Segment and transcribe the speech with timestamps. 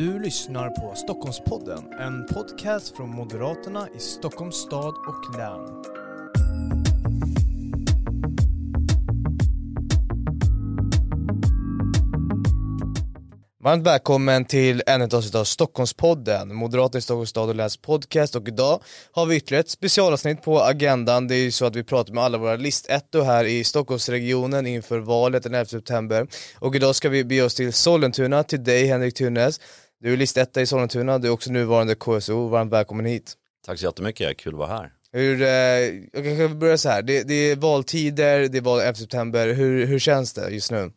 [0.00, 5.82] Du lyssnar på Stockholmspodden, en podcast från Moderaterna i Stockholms stad och län.
[13.62, 18.36] Varmt välkommen till ännu ett avsnitt av Stockholmspodden, Moderaterna i Stockholms stad och läns podcast
[18.36, 21.28] och idag har vi ytterligare ett specialavsnitt på agendan.
[21.28, 24.98] Det är ju så att vi pratar med alla våra listettor här i Stockholmsregionen inför
[24.98, 26.26] valet den 11 september
[26.58, 29.60] och idag ska vi bege oss till Sollentuna, till dig Henrik Tunes.
[30.02, 33.34] Du är listetta i Sollentuna, du är också nuvarande KSO, varmt välkommen hit.
[33.66, 34.92] Tack så jättemycket, kul att vara här.
[35.12, 37.02] Hur, eh, jag kanske börjar så här.
[37.02, 40.92] Det, det är valtider, det är val 11 september, hur, hur känns det just nu?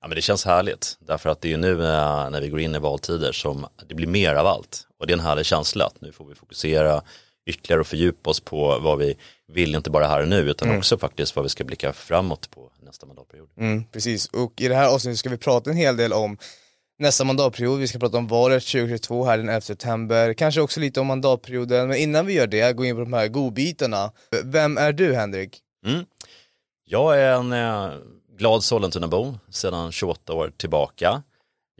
[0.00, 2.60] Ja, men det känns härligt, därför att det är ju nu eh, när vi går
[2.60, 4.86] in i valtider som det blir mer av allt.
[4.98, 7.02] Och det är en härlig känsla att nu får vi fokusera
[7.46, 9.16] ytterligare och fördjupa oss på vad vi
[9.52, 10.78] vill, inte bara här och nu, utan Mm.
[10.78, 13.48] också faktiskt vad vi ska blicka framåt på nästa mandatperiod.
[13.58, 16.38] Mm, precis, och i det här avsnittet ska vi prata en hel del om
[17.00, 21.00] nästa mandatperiod, vi ska prata om valet 2022 här den 11 september, kanske också lite
[21.00, 24.12] om mandatperioden, men innan vi gör det, gå in på de här godbitarna.
[24.44, 25.58] Vem är du Henrik?
[25.86, 26.04] Mm.
[26.84, 27.92] Jag är en eh,
[28.38, 31.22] glad Sollentunabo sedan 28 år tillbaka.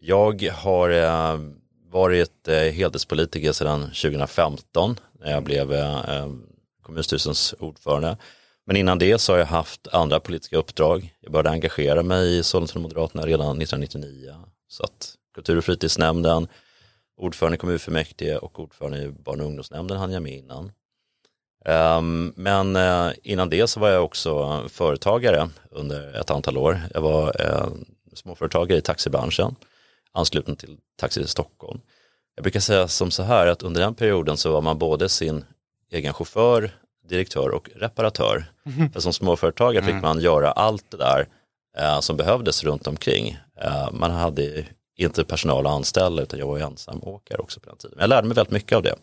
[0.02, 1.40] Jag har eh,
[1.90, 6.28] varit eh, heltidspolitiker sedan 2015 när jag blev eh, eh,
[6.82, 8.16] kommunstyrelsens ordförande.
[8.66, 11.14] Men innan det så har jag haft andra politiska uppdrag.
[11.20, 14.34] Jag började engagera mig i Sollentuna Moderaterna redan 1999.
[14.70, 16.48] Så att kultur och fritidsnämnden,
[17.16, 20.72] ordförande i kommunfullmäktige och ordförande i barn och ungdomsnämnden hann jag med innan.
[21.64, 26.80] Um, men uh, innan det så var jag också företagare under ett antal år.
[26.94, 27.68] Jag var uh,
[28.14, 29.56] småföretagare i taxibranschen,
[30.12, 31.80] ansluten till Taxi Stockholm.
[32.34, 35.44] Jag brukar säga som så här att under den perioden så var man både sin
[35.90, 36.70] egen chaufför,
[37.08, 38.44] direktör och reparatör.
[38.92, 41.28] För som småföretagare fick man göra allt det där
[42.00, 43.38] som behövdes runt omkring.
[43.92, 44.64] man hade
[44.96, 47.94] inte personal att anställa utan jag var ensam åkare också på den tiden.
[47.96, 48.94] Men jag lärde mig väldigt mycket av det.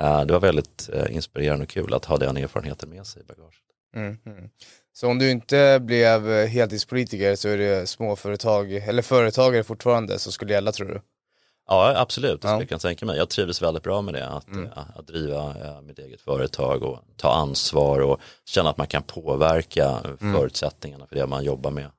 [0.00, 3.54] Uh, det var väldigt inspirerande och kul att ha den erfarenheten med sig i bagaget.
[3.96, 4.50] Mm, mm.
[4.92, 10.32] Så om du inte blev eh, heltidspolitiker så är det småföretag, eller företagare fortfarande, som
[10.32, 11.00] skulle gälla tror du?
[11.66, 12.58] Ja, absolut, det Ja.
[12.58, 13.16] jag kunna tänka mig.
[13.16, 14.68] Jag trivdes väldigt bra med det, att, Mm.
[14.96, 20.34] att driva mitt eget företag och ta ansvar och känna att man kan påverka Mm.
[20.34, 21.90] förutsättningarna för det man jobbar med.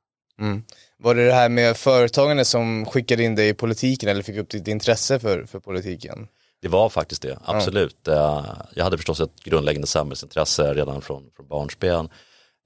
[0.41, 0.63] Mm.
[0.97, 4.50] Var det det här med företagande som skickade in dig i politiken eller fick upp
[4.50, 6.28] ditt intresse för, för politiken?
[6.62, 8.07] Det var faktiskt det, absolut.
[8.07, 12.09] Eh, Jag hade förstås ett grundläggande samhällsintresse redan från, från barnsben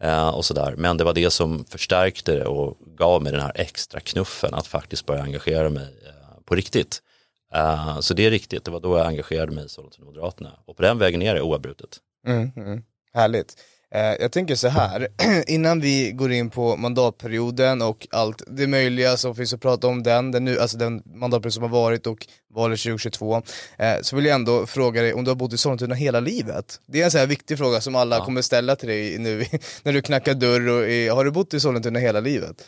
[0.04, 0.76] eh, och sådär.
[0.78, 4.68] Men det var det som förstärkte det och gav mig den här extra knuffen att
[4.68, 7.02] faktiskt börja engagera mig eh, på riktigt.
[8.02, 9.66] Så det är riktigt, det var då jag engagerade mig
[10.00, 10.60] i Moderaterna.
[10.66, 11.98] Och på den vägen är det oavbrutet.
[12.28, 12.84] Mm, mm.
[13.14, 13.56] Härligt.
[13.92, 15.08] Eh, jag tänker så här,
[15.48, 20.04] innan vi går in på mandatperioden och allt det möjliga som finns att prata om
[20.04, 23.42] den, den, nu, alltså den mandatperiod som har varit och valet 2022,
[23.78, 26.80] eh, så vill jag ändå fråga dig om du har bott i Sollentuna hela livet?
[26.88, 29.46] Det är en sån här viktig fråga som alla kommer ställa till dig nu
[29.84, 32.66] när du knackar dörr och är, har du bott i Sollentuna hela livet?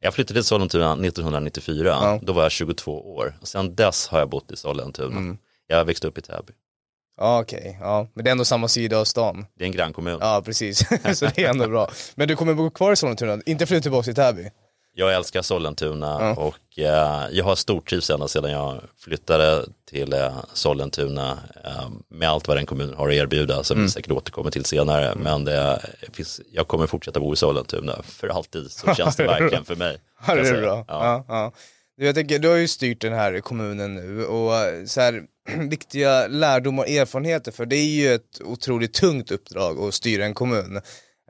[0.00, 2.08] Jag flyttade till Sollentuna 1994, Ja.
[2.12, 2.24] Mm.
[2.24, 3.38] då var jag 22 år.
[3.40, 5.36] Och sen dess har jag bott i Sollentuna.
[5.66, 6.52] Jag växte upp i Täby.
[7.18, 8.06] Ja okej, ja.
[8.14, 9.46] men det är ändå samma sida av stan.
[9.58, 10.18] Det är en grannkommun.
[10.20, 10.78] Ja precis,
[11.18, 11.90] så det är ändå bra.
[12.14, 14.50] Men du kommer bo kvar i Sollentuna, inte flytta tillbaka till Täby?
[14.94, 16.34] Jag älskar Sollentuna Ja.
[16.34, 22.48] och eh, jag har stortrivs ända sedan jag flyttade till eh, Sollentuna eh, med allt
[22.48, 23.86] vad den kommunen har att erbjuda som Mm.
[23.86, 25.14] vi säkert återkommer till senare.
[25.16, 25.80] Men det
[26.12, 29.98] finns, jag kommer fortsätta bo i Sollentuna för alltid, så känns det verkligen för mig.
[30.26, 30.84] Ja, det är bra.
[30.88, 31.24] Ja.
[31.28, 31.52] Ja.
[31.98, 34.52] Du, Jag tänker, du har ju styrt den här kommunen nu och
[34.88, 35.22] så här,
[35.70, 40.34] viktiga lärdomar och erfarenheter för det är ju ett otroligt tungt uppdrag att styra en
[40.34, 40.76] kommun.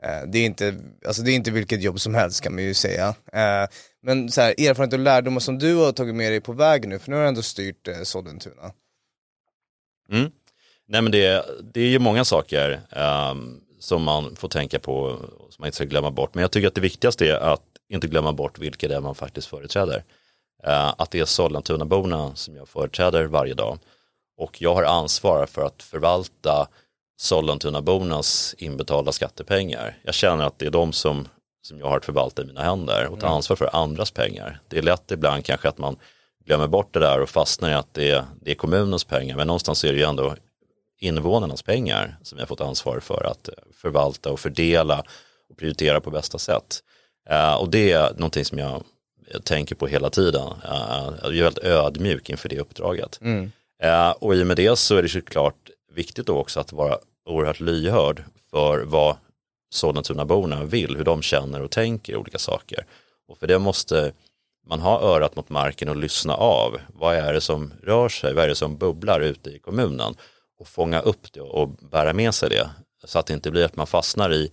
[0.03, 0.75] Eh, det är inte,
[1.05, 3.07] alltså det är inte vilket jobb som helst kan man ju säga.
[3.33, 3.69] Eh,
[4.03, 6.99] men så här, erfarenheter och lärdomar som du har tagit med dig på vägen nu,
[6.99, 8.71] för nu har du ändå styrt eh, Sollentuna.
[10.11, 10.31] Mm.
[10.87, 12.81] Nej men det, det är ju många saker
[13.31, 15.17] um, som man får tänka på
[15.49, 16.35] som man inte ska glömma bort.
[16.35, 19.15] Men jag tycker att det viktigaste är att inte glömma bort vilka det är man
[19.15, 20.03] faktiskt företräder.
[20.63, 23.79] Eh, att det är Sollentunaborna som jag företräder varje dag.
[24.37, 26.67] Och jag har ansvar för att förvalta
[27.17, 29.97] Sollentunabornas inbetalda skattepengar.
[30.03, 31.27] Jag känner att det är de som,
[31.61, 34.59] som jag har att förvalta i mina händer och ta ansvar för andras pengar.
[34.67, 35.95] Det är lätt ibland kanske att man
[36.45, 39.35] glömmer bort det där och fastnar i att det är, det är kommunens pengar.
[39.35, 40.35] Men någonstans är det ju ändå
[40.99, 45.03] invånarnas pengar som jag har fått ansvar för att eh, förvalta och fördela
[45.49, 46.83] och prioritera på bästa sätt.
[47.29, 48.83] Eh, och det är någonting som jag
[49.33, 50.47] jag tänker på hela tiden.
[50.63, 53.19] Eh, jag är väldigt ödmjuk inför det uppdraget.
[53.83, 56.97] Eh, och i och med det så är det såklart viktigt då också att vara
[57.25, 59.17] oerhört lyhörd för vad
[59.73, 62.85] Sollentunaborna vill, hur de känner och tänker olika saker.
[63.27, 64.11] Och för det måste
[64.67, 66.77] man har örat mot marken och lyssna av.
[66.87, 68.33] Vad är det som rör sig?
[68.33, 70.15] Vad är det som bubblar ute i kommunen?
[70.59, 72.69] Och fånga upp det och bära med sig det.
[73.03, 74.51] Så att det inte blir att man fastnar i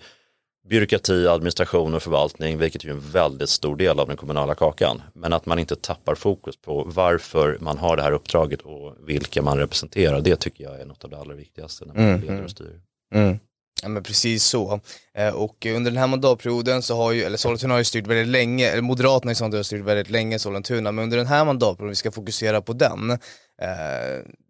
[0.69, 5.03] byråkrati, administration och förvaltning, vilket är en väldigt stor del av den kommunala kakan.
[5.15, 9.43] Men att man inte tappar fokus på varför man har det här uppdraget och vilka
[9.43, 10.21] man representerar.
[10.21, 12.21] Det tycker jag är något av det allra viktigaste när man mm.
[12.21, 12.81] leder och styr.
[13.15, 13.39] Mm.
[13.83, 14.81] Ja men precis så.
[15.15, 18.29] Eh, och under den här mandatperioden så har ju, eller Sollentuna har ju styrt väldigt
[18.29, 21.89] länge, eller Moderaterna i sånt har styrt väldigt länge Sollentuna, men under den här mandatperioden,
[21.89, 23.11] vi ska fokusera på den.
[23.11, 23.19] Eh,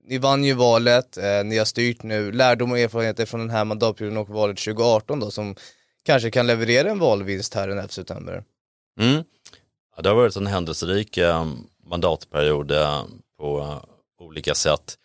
[0.08, 3.64] ni vann ju valet, eh, ni har styrt nu, lärdom och erfarenheter från den här
[3.64, 5.56] mandatperioden och valet 2018 då som
[6.06, 8.44] kanske kan leverera en valvinst här den 11 september.
[9.00, 9.24] Mm.
[9.96, 11.46] Ja, det har varit en händelserik eh,
[11.86, 13.04] mandatperiod eh,
[13.38, 14.98] på eh, olika sätt.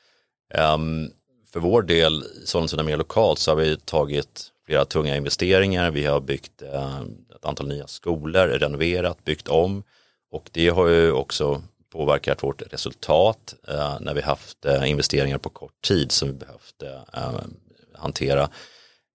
[0.53, 1.09] Ehm,
[1.53, 5.91] för vår del, sådant som är mer lokalt, så har vi tagit flera tunga investeringar.
[5.91, 7.01] Vi har byggt eh,
[7.35, 9.83] ett antal nya skolor, renoverat, byggt om
[10.31, 11.61] och det har ju också
[11.91, 16.83] påverkat vårt resultat eh, när vi haft eh, investeringar på kort tid som vi behövt
[17.13, 17.53] ehm,
[17.95, 18.49] hantera.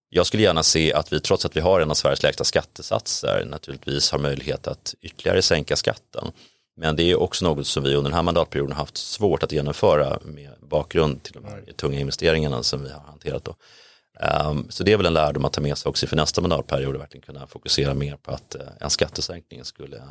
[0.08, 3.44] Jag skulle gärna se att vi trots att vi har en av Sveriges lägsta skattesatser
[3.44, 6.32] naturligtvis har möjlighet att ytterligare sänka skatten.
[6.76, 9.52] Men det är också något som vi under den här mandatperioden har haft svårt att
[9.52, 13.44] genomföra med bakgrund till de här tunga investeringarna som vi har hanterat.
[13.44, 13.54] Då.
[14.48, 16.94] Um, så det är väl en lärdom att ta med sig också för nästa mandatperiod
[16.94, 20.02] och verkligen kunna fokusera mer på att uh, en skattesänkning skulle uh,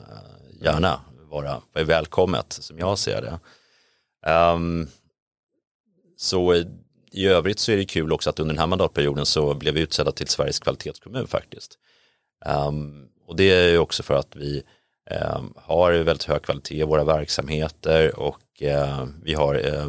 [0.62, 3.40] gärna vara, välkommet som jag ser det.
[4.32, 4.88] Um,
[6.18, 6.64] så
[7.16, 9.82] i övrigt så är det kul också att under den här mandatperioden så blev vi
[9.82, 11.78] utsedda till Sveriges kvalitetskommun faktiskt.
[12.46, 14.64] Um, och det är ju också för att vi
[15.36, 19.88] um, har väldigt hög kvalitet i våra verksamheter och uh, vi har uh,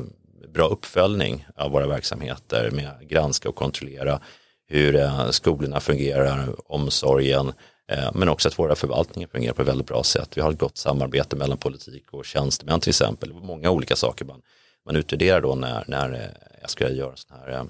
[0.49, 4.21] bra uppföljning av våra verksamheter med att granska och kontrollera
[4.67, 7.53] hur uh, skolorna fungerar, omsorgen,
[8.15, 10.37] men också att våra förvaltningar fungerar på ett väldigt bra sätt.
[10.37, 13.33] Vi har ett gott samarbete mellan politik och tjänstemän till exempel.
[13.33, 14.43] Många olika saker man,
[14.87, 16.31] man utvärderar då när, när
[16.61, 17.65] jag ska göra sån här eh,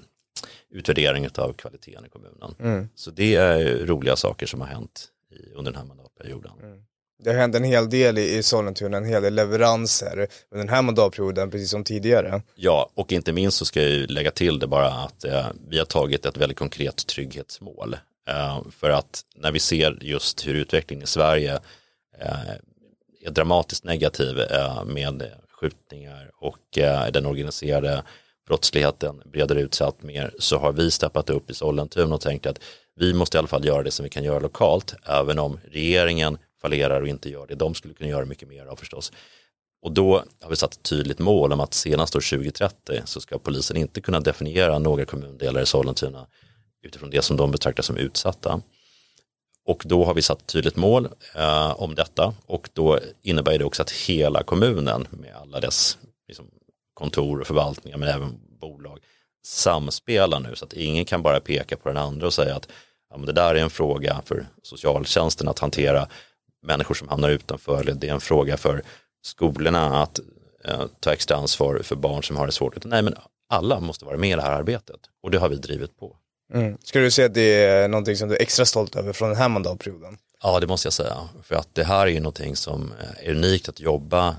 [0.69, 2.55] utvärdering av kvaliteten i kommunen.
[2.59, 2.89] Mm.
[2.95, 6.51] Så det är roliga saker som har hänt i, under den här mandatperioden.
[6.63, 6.83] Mm.
[7.23, 10.69] Det har hänt en hel del i, i Sollentuna, en hel del leveranser under den
[10.69, 12.41] här mandatperioden, precis som tidigare.
[12.55, 15.85] Ja, och inte minst så ska jag lägga till det bara att eh, vi har
[15.85, 17.97] tagit ett väldigt konkret trygghetsmål.
[18.29, 21.53] Eh, för att när vi ser just hur utvecklingen i Sverige
[22.19, 22.49] eh,
[23.21, 28.03] är dramatiskt negativ eh, med skjutningar och eh, den organiserade
[28.47, 32.45] brottsligheten breder ut sig allt mer så har vi steppat upp i Sollentuna och tänkt
[32.45, 32.59] att
[32.95, 36.37] vi måste i alla fall göra det som vi kan göra lokalt även om regeringen
[36.61, 37.55] fallerar och inte gör det.
[37.55, 39.11] De skulle kunna göra mycket mer av förstås.
[39.81, 43.37] Och då har vi satt ett tydligt mål om att senast år 2030 så ska
[43.39, 46.27] polisen inte kunna definiera några kommundelar i Sollentuna
[46.83, 48.61] utifrån det som de betraktar som utsatta.
[49.67, 53.65] Och då har vi satt ett tydligt mål eh, om detta och då innebär det
[53.65, 55.97] också att hela kommunen med alla dess
[56.27, 56.45] liksom,
[56.93, 58.99] kontor och förvaltningar men även bolag
[59.45, 62.69] samspelar nu så att ingen kan bara peka på den andra och säga att
[63.09, 66.07] ja, men det där är en fråga för socialtjänsten att hantera
[66.61, 68.83] människor som hamnar utanför eller det är en fråga för
[69.21, 70.19] skolorna att
[70.63, 72.85] eh, ta extra ansvar för barn som har det svårt.
[72.85, 73.15] Nej men
[73.49, 76.17] alla måste vara med i det här arbetet och det har vi drivit på.
[76.53, 76.77] Mm.
[76.83, 79.37] Skulle du säga att det är någonting som du är extra stolt över från den
[79.37, 80.17] här mandatperioden?
[80.43, 81.29] Ja, det måste jag säga.
[81.43, 84.35] För att det här är ju någonting som är unikt att jobba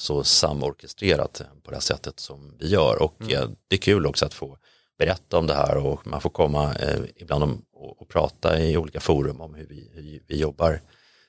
[0.00, 3.34] så samorkestrerat på det här sättet som vi gör och mm.
[3.34, 4.56] Eh, det är kul också att få
[4.98, 9.40] berätta om det här och man får komma eh, ibland och, prata i olika forum
[9.40, 10.80] om hur vi, hur vi jobbar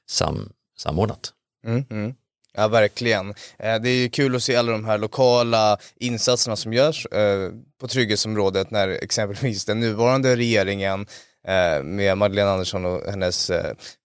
[0.09, 1.33] sam, samordnat.
[1.65, 2.15] Mm, mm.
[2.57, 3.29] Ja verkligen.
[3.59, 7.51] Eh, det är ju kul att se alla de här lokala insatserna som görs eh,
[7.81, 11.05] på trygghetsområdet när exempelvis den nuvarande regeringen
[11.47, 13.51] Eh, med Magdalena Andersson och hennes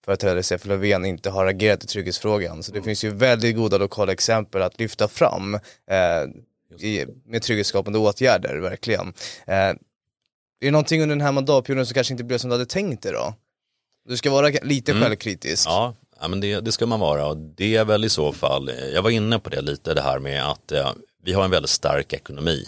[0.05, 2.63] företrädare Stefan Löfven inte har agerat i trygghetsfrågan.
[2.63, 2.85] Så det mm.
[2.85, 5.59] finns ju väldigt goda lokala exempel att lyfta fram
[6.79, 9.13] i, med trygghetsskapande åtgärder, verkligen.
[9.45, 9.77] Är
[10.61, 13.11] det någonting under den här mandatperioden som kanske inte blev som du hade tänkt dig
[13.11, 13.33] då?
[14.07, 15.03] Du ska vara lite mm.
[15.03, 15.67] självkritisk.
[15.67, 18.71] Ja, ja men det, det, ska man vara och det är väl i så fall,
[18.93, 20.91] jag var inne på det lite det här med att eh,
[21.23, 22.65] vi har en väldigt stark ekonomi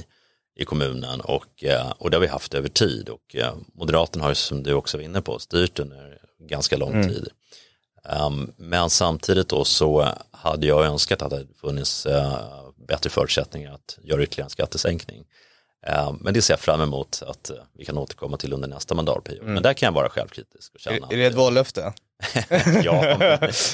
[0.55, 4.31] i kommunen och, eh, och det har vi haft över tid och eh, Moderaterna har
[4.31, 6.17] ju som du också var inne på styrt under
[6.49, 7.09] ganska lång mm.
[7.09, 7.29] tid.
[8.03, 13.97] Um, men samtidigt då så hade jag önskat att det funnits uh, bättre förutsättningar att
[14.03, 15.25] göra ytterligare en skattesänkning.
[15.89, 18.95] Uh, men det ser jag fram emot att uh, vi kan återkomma till under nästa
[18.95, 19.41] mandatperiod.
[19.41, 19.53] Mm.
[19.53, 20.73] Men där kan jag vara självkritisk.
[20.73, 21.93] Och känna är, är det ett vallöfte?
[22.83, 23.17] ja,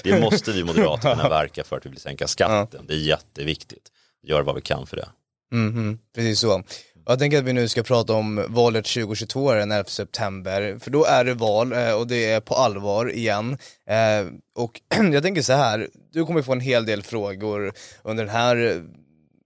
[0.04, 2.86] det måste vi moderater kunna verka för att vi vill sänka skatten.
[2.88, 3.92] Det är jätteviktigt.
[4.24, 5.08] Gör vad vi kan för det.
[5.54, 5.98] Mm -hmm.
[6.16, 6.64] Precis så.
[7.08, 11.06] Jag tänker att vi nu ska prata om valet 2022 den 11 september, för då
[11.06, 13.58] är det val eh, och det är på allvar igen.
[13.90, 14.82] Eh, och
[15.14, 17.74] jag tänker så här, du kommer få en hel del frågor
[18.04, 18.84] under den här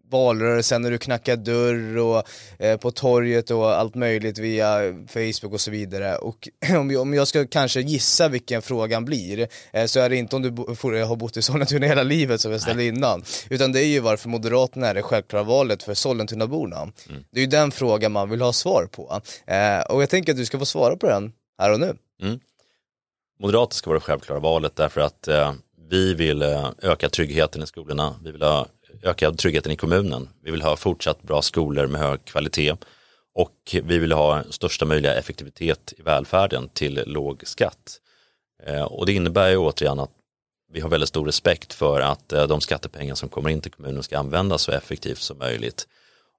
[0.09, 2.23] valrörelsen när du knackar dörr och
[2.59, 6.15] eh, på torget och allt möjligt via Facebook och så vidare.
[6.15, 6.49] Och
[6.79, 10.35] om jag, om jag ska kanske gissa vilken frågan blir eh, så är det inte
[10.35, 13.23] om du bo, får, har bott i Sollentuna hela livet som jag ställde innan.
[13.49, 16.81] Utan det är ju varför Moderaterna är det självklara valet för Sollentunaborna.
[16.81, 17.23] Mm.
[17.31, 19.21] Det är ju den frågan man vill ha svar på.
[19.47, 21.95] Eh, och jag tänker att du ska få svara på den här och nu.
[22.21, 22.39] Mm.
[23.39, 25.53] Moderaterna ska vara det självklara valet därför att eh,
[25.89, 28.15] vi vill eh, öka tryggheten i skolorna.
[28.23, 28.67] Vi vill ha
[29.03, 30.29] öka tryggheten i kommunen.
[30.43, 32.75] Vi vill ha fortsatt bra skolor med hög kvalitet
[33.35, 37.99] och vi vill ha största möjliga effektivitet i välfärden till låg skatt.
[38.65, 40.11] Eh, och det innebär ju återigen att
[40.71, 44.03] vi har väldigt stor respekt för att eh, de skattepengar som kommer in till kommunen
[44.03, 45.87] ska användas så effektivt som möjligt.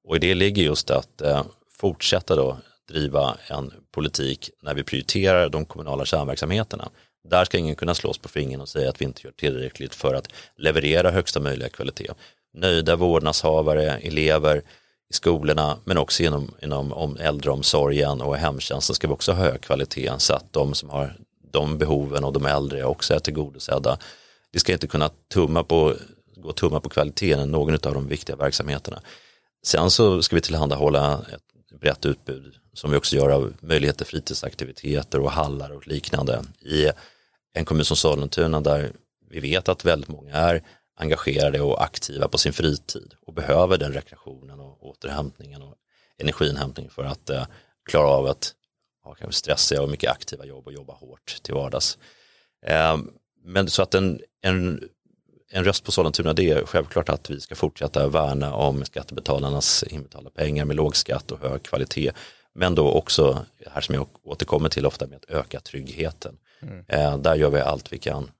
[0.04, 5.48] Och i det ligger just att eh, fortsätta då driva en politik när vi prioriterar
[5.48, 6.88] de kommunala kärnverksamheterna.
[7.28, 10.14] Där ska ingen kunna slås på fingret och säga att vi inte gör tillräckligt för
[10.14, 12.10] att leverera högsta möjliga kvalitet
[12.54, 14.62] nöjda vårdnadshavare, elever
[15.10, 20.12] i skolorna men också inom, inom äldreomsorgen och hemtjänsten ska vi också ha hög kvalitet
[20.18, 21.16] så att de som har
[21.52, 23.98] de behoven och de äldre också är tillgodosedda.
[24.52, 25.94] Vi ska inte kunna tumma på,
[26.36, 29.00] gå tumma på kvaliteten i någon av de viktiga verksamheterna.
[29.62, 35.20] Sen så ska vi tillhandahålla ett brett utbud som vi också gör av möjligheter fritidsaktiviteter
[35.20, 36.90] och hallar och liknande i
[37.54, 38.92] en kommun som Sollentuna där
[39.30, 40.62] vi vet att väldigt många är
[41.00, 45.74] engagerade och aktiva på sin fritid och behöver den rekreationen och återhämtningen och
[46.18, 47.46] energiinhämtning för att eh,
[47.90, 48.54] klara av att
[49.04, 51.98] ha kanske stressiga och mycket aktiva jobb och jobba hårt till vardags.
[52.66, 52.98] Eh,
[53.44, 54.88] men så att en, en,
[55.50, 60.30] en röst på Sollentuna det är självklart att vi ska fortsätta värna om skattebetalarnas inbetalda
[60.30, 62.12] pengar med låg skatt och hög kvalitet.
[62.54, 66.36] Men då också, här som jag återkommer till ofta med att öka tryggheten.
[66.62, 66.84] Mm.
[66.88, 68.30] Eh, där gör vi allt vi kan.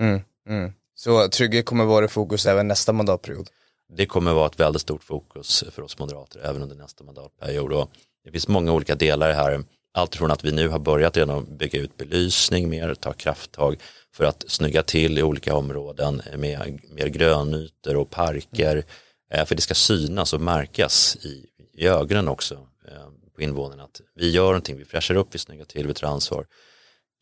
[0.00, 0.20] Mm.
[0.48, 0.72] Mm.
[1.02, 3.48] Så trygghet kommer vara i fokus även nästa mandatperiod?
[3.96, 7.72] Det kommer vara ett väldigt stort fokus för oss moderater även under nästa mandatperiod.
[7.72, 7.90] Och
[8.24, 9.64] det finns många olika delar här.
[9.94, 13.76] Allt från att vi nu har börjat redan bygga ut belysning mer, ta krafttag
[14.14, 18.84] för att snygga till i olika områden med mer grönytor och parker.
[19.32, 19.46] Mm.
[19.46, 22.54] För det ska synas och märkas i, i ögonen också
[22.88, 26.08] eh, på invånarna att vi gör någonting, vi fräschar upp, vi snyggar till, vi tar
[26.08, 26.46] ansvar.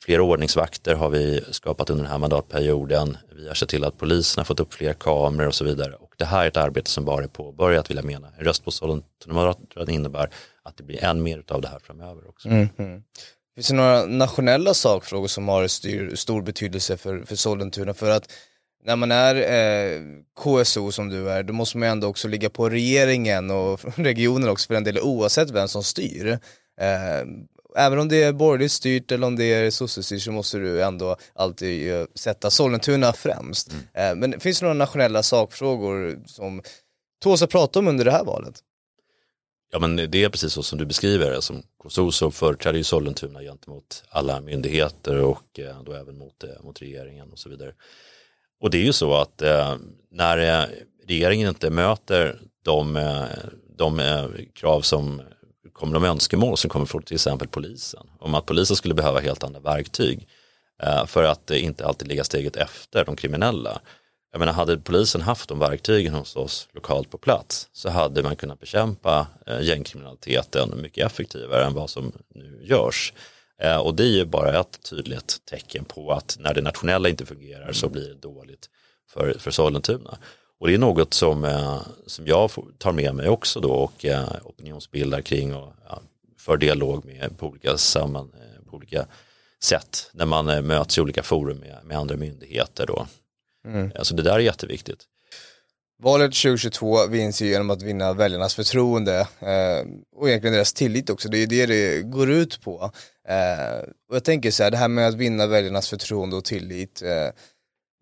[0.05, 3.17] Fler ordningsvakter har vi skapat under den här mandatperioden.
[3.37, 5.93] Vi har sett till att polisen har fått upp fler kameror och så vidare.
[5.93, 8.29] Och det här är ett arbete som bara är påbörjat vill jag mena.
[8.39, 9.55] En röst på Sollentuna
[9.89, 10.31] innebär
[10.63, 12.49] att det blir än mer av det här framöver också.
[12.49, 13.03] Mm -hmm.
[13.55, 17.95] Finns det några nationella sakfrågor som har styr, stor betydelse för, för Sollentuna?
[17.95, 18.33] För att
[18.85, 20.01] när man är eh,
[20.41, 24.67] KSO som du är, då måste man ändå också ligga på regeringen och regionen också
[24.67, 26.39] för en del oavsett vem som styr.
[26.81, 27.27] Eh,
[27.77, 31.17] även om det är borgerligt styrt eller om det är sossestyrt så måste du ändå
[31.35, 33.73] alltid uh, sätta Sollentuna främst.
[33.73, 34.11] Mm.
[34.11, 36.63] Uh, men finns det några nationella sakfrågor som
[37.23, 38.63] tåls att prata om under det här valet?
[39.71, 41.43] Ja men det är precis så som du beskriver det.
[41.43, 46.65] Som KSO så företräder ju Sollentuna gentemot alla myndigheter och eh, då även mot, eh,
[46.65, 47.73] mot regeringen och så vidare.
[48.61, 49.77] Och det är ju så att eh,
[50.11, 50.69] när eh,
[51.07, 53.27] regeringen inte möter de,
[53.77, 54.01] de
[54.55, 55.23] krav som
[55.79, 59.45] kommer de önskemål som kommer från till exempel polisen om att polisen skulle behöva helt
[59.45, 60.29] andra verktyg
[60.83, 63.81] eh, för att inte alltid ligga steget efter de kriminella.
[64.33, 68.37] Jag menar, hade polisen haft de verktygen hos oss lokalt på plats så hade man
[68.37, 73.13] kunnat bekämpa eh, gängkriminaliteten mycket effektivare än vad som nu görs.
[73.63, 77.27] Eh, och det är ju bara ett tydligt tecken på att när det nationella inte
[77.27, 78.71] fungerar så blir det dåligt
[79.11, 80.19] för, för Sollentuna.
[80.61, 84.29] Och det är något som, eh, som jag tar med mig också då och eh,
[84.45, 86.03] opinionsbildar kring och ja,
[86.39, 89.07] för dialog med på olika, samman, eh, på olika
[89.63, 93.07] sätt när man möts i olika forum med, med andra myndigheter då.
[93.67, 93.93] Mm.
[94.03, 95.07] Så det där är jätteviktigt.
[96.03, 99.87] Valet 2022 vinns ju genom att vinna väljarnas förtroende eh,
[100.17, 102.93] och egentligen deras tillit också, det är ju det det går ut på.
[103.29, 107.03] Eh, och jag tänker så här, det här med att vinna väljarnas förtroende och tillit,
[107.03, 107.29] eh,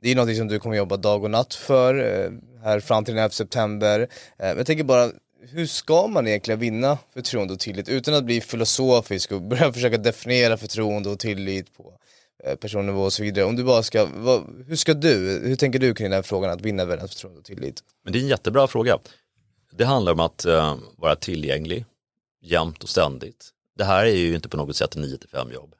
[0.06, 2.30] det är något som du kommer jobba dag och natt för eh,
[2.62, 4.08] här fram till den 11 september.
[4.38, 5.10] Eh, jag tänker bara,
[5.40, 9.96] hur ska man egentligen vinna förtroende och tillit utan att bli filosofisk och börja försöka
[9.96, 11.92] definiera förtroende och tillit på
[12.44, 13.44] eh, personnivå och så vidare.
[13.44, 16.50] Om du bara ska, vad, hur ska du, hur tänker du kring den här frågan
[16.50, 17.82] att vinna väljarnas förtroende och tillit?
[18.04, 18.98] Men det är en jättebra fråga.
[19.72, 21.84] Det handlar om att uh, vara tillgänglig
[22.42, 23.48] jämt och ständigt.
[23.76, 25.74] Det här är ju inte på något sätt en 9 5 jobb.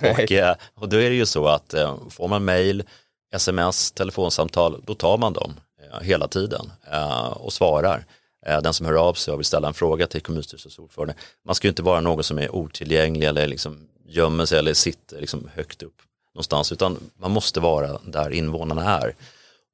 [0.00, 2.84] Och, uh, och då är det ju så att uh, får man mail
[3.32, 8.04] sms, telefonsamtal, då tar man dem eh, hela tiden eh, och svarar.
[8.46, 11.14] Eh, den som hör av sig och vill ställa en fråga till kommunstyrelsens ordförande.
[11.44, 15.20] Man ska ju inte vara någon som är otillgänglig eller liksom gömmer sig eller sitter
[15.20, 16.02] liksom högt upp
[16.34, 19.14] någonstans utan man måste vara där invånarna är.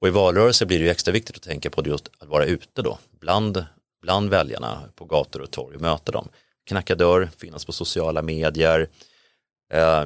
[0.00, 2.82] Och i valrörelse blir det ju extra viktigt att tänka på just att vara ute
[2.82, 3.64] då, bland,
[4.02, 6.28] bland väljarna på gator och torg och möta dem.
[6.66, 8.86] Knacka dörr, finnas på sociala medier, eh,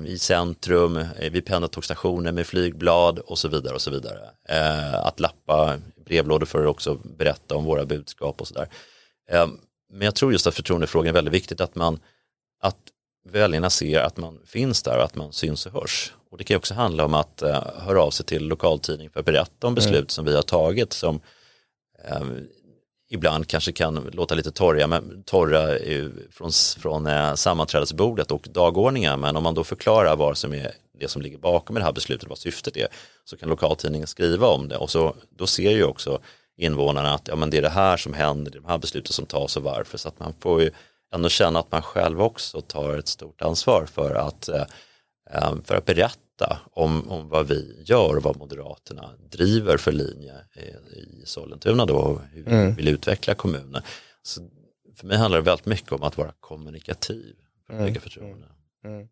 [0.07, 4.31] i centrum, eh, vid pendeltågsstationer med flygblad och så vidare och så vidare.
[4.49, 8.69] Eh, att lappa brevlådor för att också berätta om våra budskap och sådär.
[9.31, 9.49] Eh,
[9.93, 12.01] men jag tror just att förtroendefrågan är väldigt viktigt att man
[12.63, 12.77] att
[13.29, 16.15] väljarna ser att man finns där och att man syns och hörs.
[16.31, 19.27] Och det kan också handla om att uh, höra av sig till lokaltidning för att
[19.27, 20.09] berätta om beslut mm.
[20.09, 21.21] som vi har tagit som
[23.11, 29.21] ibland kanske kan låta lite torra, men, torra eh, från, från eh, sammanträdesbordet och dagordningen.
[29.21, 32.29] Men om man då förklarar vad som är det som ligger bakom det här beslutet,
[32.29, 32.89] vad syftet är,
[33.25, 34.77] så kan lokaltidningen skriva om det.
[34.77, 36.21] Och så, då ser ju också
[36.57, 39.13] invånarna att ja, men det är det här som händer, det är de här besluten
[39.13, 39.99] som tas och varför.
[39.99, 40.71] Så att man får ju
[41.15, 44.65] ändå känna att man själv också tar ett stort ansvar för att, eh,
[45.65, 46.30] för att berätta
[46.73, 50.35] om, om vad vi gör och vad Moderaterna driver för linje
[50.97, 52.75] i Sollentuna då och hur vi mm.
[52.75, 53.83] vill utveckla kommunen.
[54.23, 54.41] Så
[54.97, 57.35] för mig handlar det väldigt mycket om att vara kommunikativ
[57.67, 57.87] för att mm.
[57.87, 58.47] bygga förtroende.
[58.85, 58.97] Mm.
[58.97, 59.09] mm.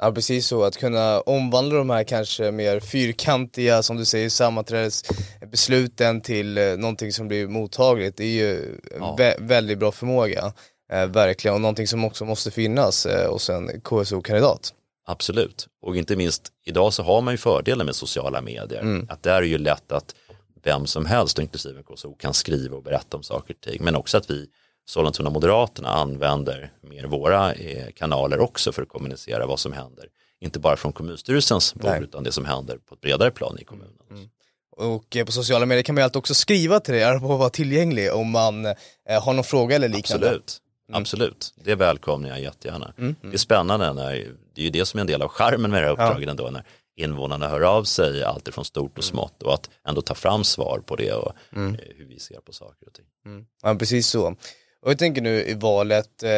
[0.00, 6.20] Ja precis så, att kunna omvandla de här kanske mer fyrkantiga, som du säger, sammanträdesbesluten
[6.20, 8.16] till eh, någonting som blir mottagligt.
[8.16, 9.14] Det är ju ja.
[9.18, 10.52] vä väldigt bra förmåga.
[10.92, 14.74] Eh, verkligen, och någonting som också måste finnas eh, hos en KSO-kandidat.
[15.10, 18.80] Absolut, och inte minst idag så har man ju fördelen med sociala medier.
[18.80, 19.06] Mm.
[19.10, 20.14] Att det är ju lätt att
[20.62, 23.84] vem som helst, inklusive KSO, kan skriva och berätta om saker och ting.
[23.84, 24.46] Men också att vi,
[24.88, 30.06] Sollentuna Moderaterna, använder mer våra eh, kanaler också för att kommunicera vad som händer.
[30.40, 33.92] Inte bara från kommunstyrelsens bord, utan det som händer på ett bredare plan i kommunen.
[34.10, 34.28] Mm.
[34.76, 37.38] Och eh, på sociala medier kan man ju alltid också skriva till dig, på att
[37.38, 38.74] vara tillgänglig om man eh,
[39.22, 40.26] har någon fråga eller liknande.
[40.26, 40.62] Absolut.
[40.88, 41.00] Mm.
[41.00, 42.92] Absolut, det välkomnar jag jättegärna.
[42.98, 43.16] Mm.
[43.22, 43.30] Mm.
[43.30, 44.12] Det är spännande, när,
[44.54, 46.30] det är ju det som är en del av charmen med det här uppdraget ja.
[46.30, 46.64] ändå, när
[46.96, 49.10] invånarna hör av sig allt från stort och mm.
[49.10, 51.74] smått och att ändå ta fram svar på det och mm.
[51.74, 53.06] eh, hur vi ser på saker och ting.
[53.26, 53.46] Mm.
[53.62, 54.36] Ja, precis så.
[54.82, 56.30] Och jag tänker nu i valet, eh,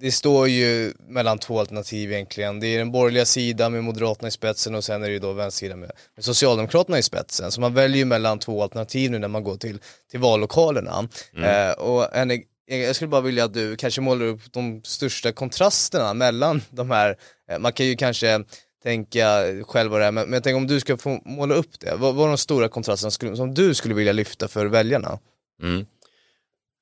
[0.00, 2.60] det står ju mellan två alternativ egentligen.
[2.60, 5.32] Det är den borgerliga sidan med Moderaterna i spetsen och sen är det ju då
[5.32, 7.52] vänstersidan med, med Socialdemokraterna i spetsen.
[7.52, 9.78] Så man väljer ju mellan två alternativ nu när man går till,
[10.10, 11.08] till vallokalerna.
[11.36, 11.70] Mm.
[11.70, 12.30] Eh, och en
[12.66, 17.16] jag skulle bara vilja att du kanske målar upp de största kontrasterna mellan de här,
[17.50, 18.44] eh, man kan ju kanske
[18.82, 21.94] tänka själv vad det är, men, jag tänker om du ska få måla upp det,
[21.96, 25.18] vad, vad är de stora kontrasterna som du skulle vilja lyfta för väljarna?
[25.62, 25.86] Mm.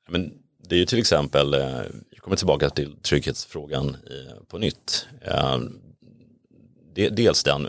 [0.08, 0.32] Men
[0.68, 1.60] det är ju till exempel, eh,
[2.10, 3.96] jag kommer tillbaka till trygghetsfrågan
[4.48, 5.06] på nytt.
[5.20, 5.58] Eh,
[6.94, 7.68] dels den,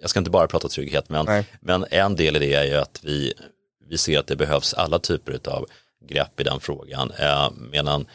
[0.00, 3.00] jag ska inte bara prata trygghet, men, men en del i det är ju att
[3.04, 3.32] vi,
[3.88, 5.66] vi ser att det behövs alla typer av
[6.00, 7.10] grepp i den frågan.
[7.10, 8.06] Eh, medan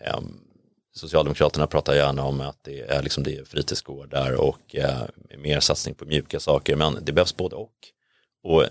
[0.00, 0.20] eh,
[0.96, 5.02] Socialdemokraterna pratar gärna om att det är, liksom det är fritidsgårdar och eh,
[5.38, 7.74] mer satsning på mjuka saker, men det behövs både och.
[8.42, 8.64] Och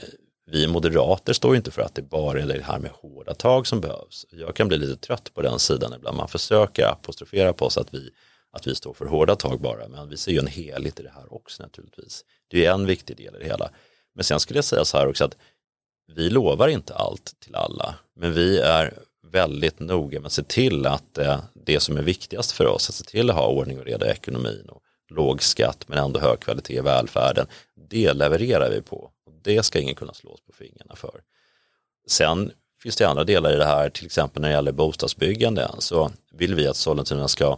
[0.45, 3.81] vi moderater står inte för att det bara är det här med hårda tag som
[3.81, 4.25] behövs.
[4.31, 6.17] Jag kan bli lite trött på den sidan ibland.
[6.17, 8.09] Man försöker apostrofera på oss att vi,
[8.51, 11.11] att vi står för hårda tag bara, men vi ser ju en helhet i det
[11.15, 12.25] här också naturligtvis.
[12.47, 13.69] Det är en viktig del i det hela.
[14.15, 15.37] Men sen skulle jag säga så här också att
[16.07, 18.93] vi lovar inte allt till alla, men vi är
[19.31, 22.95] väldigt noga med att se till att eh, det som är viktigast för oss, att
[22.95, 26.39] se till att ha ordning och reda i ekonomin och låg skatt men ändå hög
[26.39, 27.47] kvalitet i välfärden,
[27.89, 29.11] det levererar vi på.
[29.25, 31.21] Och det ska ingen kunna slå oss på fingrarna för.
[32.07, 36.11] Sen finns det andra delar i det här, till exempel när det gäller bostadsbyggande, så
[36.31, 37.57] vill vi att Sollentuna ska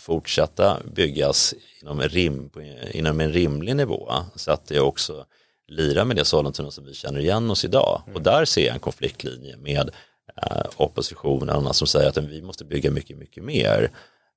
[0.00, 2.50] fortsätta byggas inom, rim,
[2.92, 5.26] inom en rimlig nivå så att det också
[5.68, 8.02] lira med det Sollentuna som vi känner igen oss idag.
[8.04, 8.16] Mm.
[8.16, 9.90] Och där ser jag en konfliktlinje med
[10.42, 13.90] eh, oppositionen som säger att vi måste bygga mycket, mycket mer.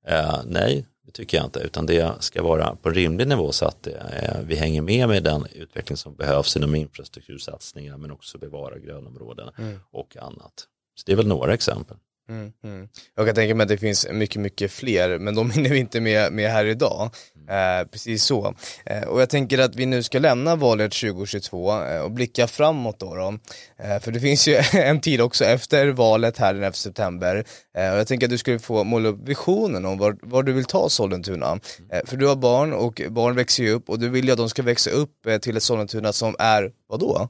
[0.06, 3.86] Eh, nej, det tycker jag inte, utan det ska vara på rimlig nivå så att
[3.86, 9.50] eh, vi hänger med med den utveckling som behövs inom infrastruktursatsningar men också bevara grönområden
[9.58, 9.80] mm.
[9.90, 10.66] och annat.
[10.94, 11.96] Så det är väl några exempel.
[12.28, 12.88] Mm, mm.
[13.16, 16.00] Jag kan tänka mig att det finns mycket, mycket fler, men de hinner vi inte
[16.00, 17.10] med, med här idag.
[17.48, 18.54] Eh, precis så.
[18.86, 22.98] Eh, och jag tänker att vi nu ska lämna valet 2022 eh, och blicka framåt
[22.98, 23.14] då.
[23.14, 23.38] då.
[23.84, 27.44] Eh, för det finns ju en tid också efter valet här den 11 september.
[27.78, 30.52] Eh, och jag tänker att du skulle få måla upp visionen om var, var du
[30.52, 31.60] vill ta Sollentuna.
[31.92, 34.38] Eh, för du har barn och barn växer ju upp och du vill ju att
[34.38, 35.10] de ska växa upp
[35.40, 37.28] till ett Sollentuna som är, vadå?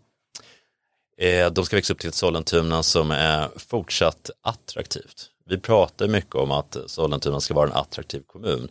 [1.21, 5.31] Eh, de ska växa upp till ett Sollentuna som är fortsatt attraktivt.
[5.47, 8.71] Vi pratar mycket om att Sollentuna ska vara en attraktiv kommun.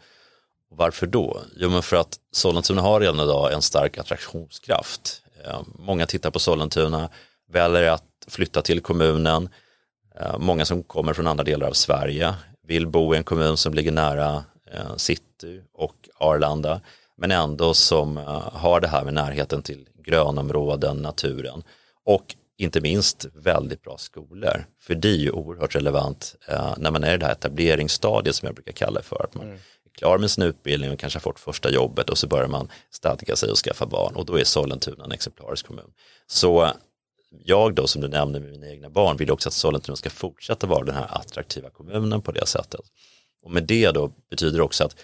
[0.70, 1.42] Varför då?
[1.56, 5.22] Jo men för att Sollentuna har redan idag en stark attraktionskraft.
[5.46, 7.10] Eh, många tittar på Sollentuna,
[7.52, 9.50] väljer att flytta till kommunen.
[10.20, 12.36] Eh, många som kommer från andra delar av Sverige
[12.68, 16.82] vill bo i en kommun som ligger nära eh, city och Arlanda
[17.18, 21.64] men ändå som eh, har det här med närheten till grönområden, naturen
[22.06, 24.66] och inte minst väldigt bra skolor.
[24.80, 28.46] För det är ju oerhört relevant eh, när man är i det här etableringsstadiet som
[28.46, 29.24] jag brukar kalla det för.
[29.24, 29.56] Att man mm.
[29.56, 32.70] är klar med sin utbildning och kanske har fått första jobbet och så börjar man
[32.92, 35.92] stadga sig och skaffa barn och då är Sollentuna en exemplarisk kommun.
[36.28, 36.72] Så
[37.30, 40.68] jag då som du nämnde med mina egna barn vill också att Sollentuna ska fortsätta
[40.68, 42.82] vara den här attraktiva kommunen på det sättet.
[43.44, 44.96] Och med det då betyder det också att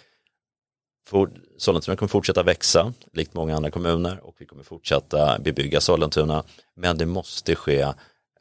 [1.58, 6.44] Sollentuna kommer fortsätta växa, likt många andra kommuner och vi kommer fortsätta bebygga Sollentuna,
[6.76, 7.82] men det måste ske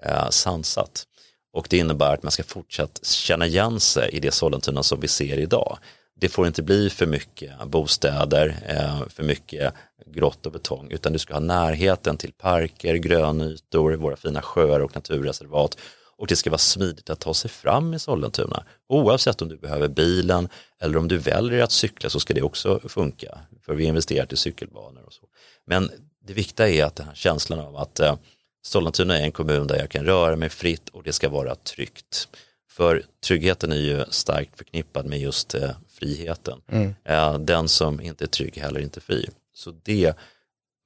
[0.03, 1.07] eh, sansat.
[1.53, 5.09] Och det innebär att man ska fortsätta känna igen sig i det Sollentuna som vi
[5.09, 5.79] ser idag.
[6.21, 9.75] Det får inte bli för mycket bostäder, eh, för mycket
[10.07, 14.95] grått och betong, utan du ska ha närheten till parker, grönytor, våra fina sjöar och
[14.95, 15.79] naturreservat
[16.23, 18.65] och det ska vara smidigt att ta sig fram i Sollentuna.
[18.89, 20.49] Oavsett om du behöver bilen
[20.81, 23.39] eller om du väljer att cykla så ska det också funka.
[23.63, 25.23] För vi investerat i cykelbanor och så.
[25.67, 25.91] Men
[26.27, 28.17] det viktiga är att den här känslan av att eh,
[28.63, 32.29] Sollentuna är en kommun där jag kan röra mig fritt och det ska vara tryggt.
[32.71, 36.61] För tryggheten är ju starkt förknippad med just eh, friheten.
[36.69, 36.95] Mm.
[37.05, 39.29] Eh, den som inte är trygg heller inte fri.
[39.55, 40.17] Så det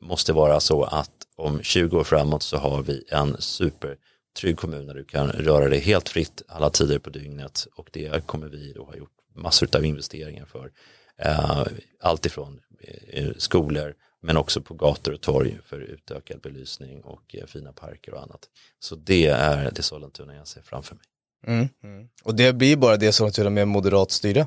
[0.04, 3.96] måste vara så att om 20 år framåt så har vi en super
[4.36, 8.26] trygg kommun där du kan röra dig helt fritt alla tider på dygnet och det
[8.26, 10.70] kommer vi då ha gjort massor av investeringar för.
[11.18, 11.66] Eh,
[12.00, 12.60] allt ifrån
[13.08, 18.14] eh, skolor men också på gator och torg för utökad belysning och eh, fina parker
[18.14, 18.40] och annat.
[18.78, 21.04] Så det är det Sollentuna jag ser framför mig.
[21.46, 22.08] Mm, mm.
[22.24, 24.46] Och det blir bara det Sollentuna med moderat styre?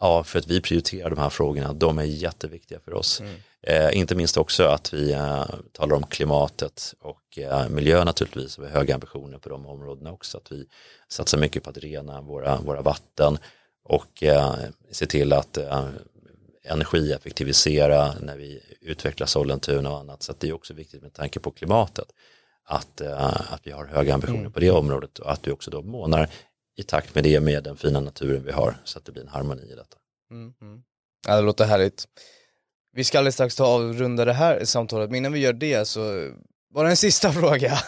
[0.00, 3.20] Ja, för att vi prioriterar de här frågorna, de är jätteviktiga för oss.
[3.20, 3.34] Mm.
[3.66, 8.58] Eh, inte minst också att vi eh, talar om klimatet och eh, miljö naturligtvis.
[8.58, 10.38] Vi har höga ambitioner på de områdena också.
[10.38, 10.66] Att vi
[11.08, 13.38] satsar mycket på att rena våra, våra vatten
[13.84, 14.54] och eh,
[14.90, 15.88] se till att eh,
[16.64, 20.22] energieffektivisera när vi utvecklar Sollentuna och annat.
[20.22, 22.06] Så det är också viktigt med tanke på klimatet
[22.64, 24.52] att, eh, att vi har höga ambitioner mm.
[24.52, 26.30] på det området och att vi också då månar
[26.76, 29.28] i takt med det med den fina naturen vi har så att det blir en
[29.28, 29.96] harmoni i detta.
[30.30, 30.82] Mm, mm.
[31.26, 32.04] Ja, det låter härligt.
[32.96, 36.30] Vi ska alldeles strax ta avrunda det här samtalet, men innan vi gör det så
[36.74, 37.78] bara en sista fråga.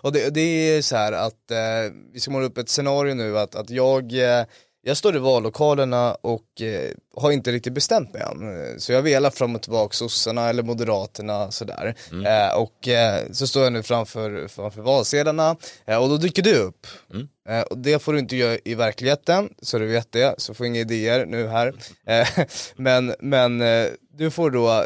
[0.00, 3.38] och det, det, är så här att eh, vi ska måla upp ett scenario nu
[3.38, 4.44] att, att jag eh,
[4.86, 8.80] jag står i vallokalerna och eh, har inte riktigt bestämt mig än.
[8.80, 11.94] Så jag velar fram och tillbaka sossarna eller moderaterna sådär.
[12.12, 12.26] Mm.
[12.26, 16.56] Eh, och eh, så står jag nu framför, framför valsedlarna eh, och då dyker du
[16.56, 16.86] upp.
[17.12, 17.28] Mm.
[17.48, 20.66] Eh, och det får du inte göra i verkligheten, så du vet det, så får
[20.66, 21.74] inga idéer nu här.
[22.06, 22.28] Eh,
[22.76, 23.58] men men
[24.16, 24.84] du får då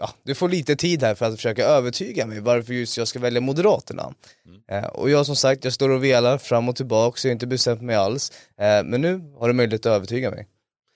[0.00, 3.18] ja, du får lite tid här för att försöka övertyga mig varför just jag ska
[3.18, 4.14] välja Moderaterna.
[4.46, 4.84] Mm.
[4.84, 7.34] Eh, och jag som sagt, jag står och velar fram och tillbaka så jag har
[7.34, 8.32] inte bestämt mig alls.
[8.60, 10.48] Eh, men nu har du möjlighet att övertyga mig.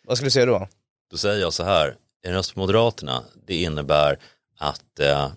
[0.07, 0.69] Vad skulle du säga då?
[1.11, 4.19] Då säger jag så här, en röst på Moderaterna, det innebär
[4.59, 5.33] att eh,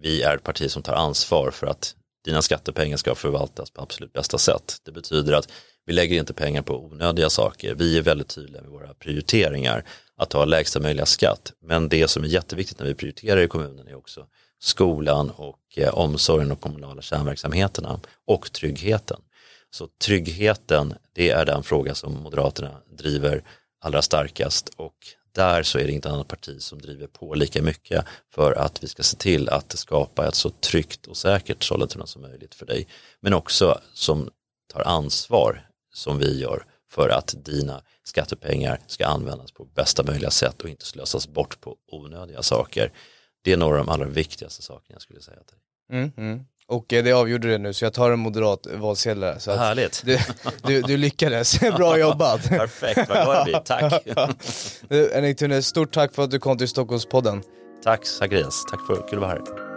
[0.00, 1.94] vi är ett parti som tar ansvar för att
[2.24, 4.76] dina skattepengar ska förvaltas på absolut bästa sätt.
[4.84, 5.48] Det betyder att
[5.88, 7.74] vi lägger inte pengar på onödiga saker.
[7.74, 9.84] Vi är väldigt tydliga med våra prioriteringar
[10.16, 11.52] att ha lägsta möjliga skatt.
[11.62, 14.26] Men det som är jätteviktigt när vi prioriterar i kommunen är också
[14.60, 19.20] skolan och eh, omsorgen och kommunala kärnverksamheterna och tryggheten.
[19.70, 23.42] Så tryggheten, det är den fråga som Moderaterna driver
[23.80, 24.96] allra starkast och
[25.34, 28.88] där så är det inte annat parti som driver på lika mycket för att vi
[28.88, 32.86] ska se till att skapa ett så tryggt och säkert Sollentuna som möjligt för dig.
[33.20, 34.30] Men också som
[34.72, 35.67] tar ansvar
[35.98, 40.86] som vi gör för att dina skattepengar ska användas på bästa möjliga sätt och inte
[40.86, 42.92] slösas bort på onödiga saker.
[43.44, 46.00] Det är några av de allra viktigaste sakerna jag skulle säga till dig.
[46.00, 46.44] Mm, mm.
[46.66, 49.40] Och eh, det avgjorde det nu, så jag tar en moderat valsedel.
[49.40, 50.02] Så Härligt.
[50.04, 50.18] Du,
[50.62, 52.42] du, du, lyckades, bra jobbat.
[52.48, 54.02] Perfekt, vad glad jag blir, tack.
[55.14, 57.42] Henrik Thune, stort tack för att du kom till Stockholmspodden.
[57.84, 59.67] Tack Zacharias, tack för kul att vara här.